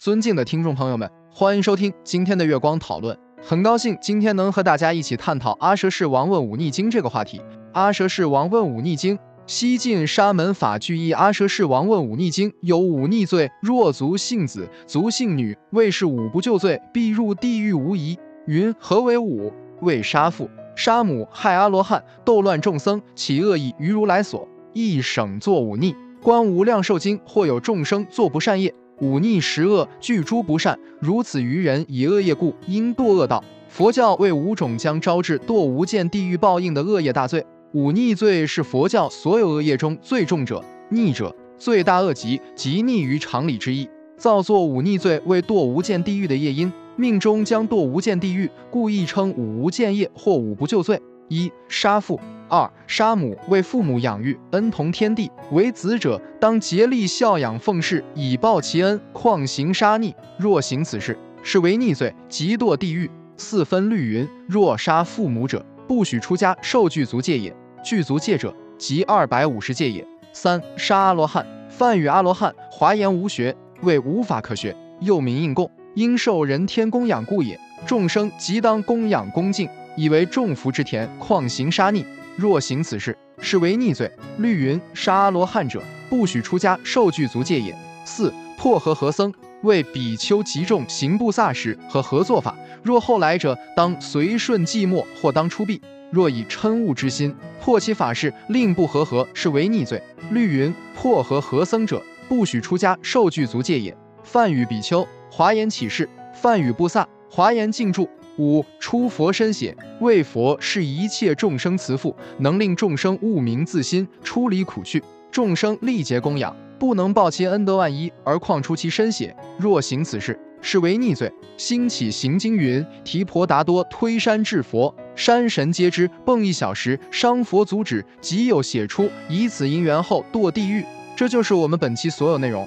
[0.00, 3.14] 尊敬的听众朋友们，欢迎收听今天的月光讨论。
[3.42, 7.38] 很高兴今天能和大家一起探讨阿蛇氏王问五逆经这个话题。
[7.74, 11.12] 阿蛇氏王问五逆经，西晋沙门法句译。
[11.12, 18.18] 阿蛇氏王问五逆经有五逆罪，若族姓子，族姓女，为是五不就罪，必入地狱无疑。
[18.46, 19.52] 云何为五？
[19.82, 25.94] 为杀父、杀母、害阿罗汉、斗乱众僧，起恶意于如来所，一省作五逆。
[26.22, 28.74] 观无量寿经，或有众生作不善业。
[29.00, 33.42] 忤逆十恶，具诸不善，如此愚人以恶业故，应堕恶道。
[33.68, 43.88] 佛教为五种将招致堕无间地狱报应的恶业大罪，忤逆罪是佛教所有恶业中最重者、逆者、罪大恶极，极逆于常理之意。
[44.16, 51.00] 造作忤逆罪为堕无间地狱的业因，命中将堕无间地狱，故意称五无间业或五不救罪。
[51.28, 52.20] 一杀父。
[52.50, 59.00] 二杀母为父母养育，恩同天地，为子者当竭力孝养奉事，以报其恩。
[59.12, 63.08] 况行杀逆，若行此事，是为逆罪，即堕地狱。
[63.36, 67.54] 四分律云：若杀父母者，不许出家，受具足戒也。
[67.84, 70.04] 具足戒者，即二百五十戒也。
[70.32, 77.58] 三杀阿罗汉，梵语阿罗汉，华言无学，为无法可学，又名应供，应受人天供养故也。
[77.86, 79.66] 众生即当供养恭敬，
[80.00, 81.06] 以为众福之田。
[81.18, 82.06] 况行杀逆。
[82.34, 84.10] 若行此事，是为逆罪。
[84.38, 87.76] 律云：杀阿罗汉者，不许出家，受具足戒也。
[88.06, 89.30] 四破和合僧，
[89.62, 92.56] 为比丘集众行布萨时和合作法。
[92.82, 95.78] 若后来者，当随顺寂寞，或当出避。
[96.10, 100.02] 若以嗔恶之心破其法事，令不和合，是为逆罪。
[100.30, 103.94] 律云：破和合僧者，不许出家，受具足戒也。
[104.24, 108.08] 梵语比丘，华严起誓；梵语布萨，华严净住。
[108.40, 115.02] 五出佛身血，为佛是一切众生慈父，能令众生悟明自心，出离苦趣。
[115.30, 119.36] 众生力竭供养，不能报其恩德万一，而况出其身血。
[119.58, 121.30] 若行此事，是为逆罪。
[121.58, 126.10] 兴起行经云：提婆达多推山至佛，山神皆知。
[126.24, 130.82] 蹦一小时，伤佛足趾，即有血出，以此因缘后堕地狱。
[131.14, 132.66] 这就是我们本期所有内容。